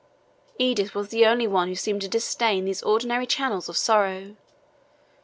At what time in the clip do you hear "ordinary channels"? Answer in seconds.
2.81-3.69